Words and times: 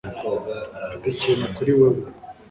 Mfite 0.85 1.05
ikintu 1.15 1.45
kuri 1.55 1.71
wewe 1.79 2.01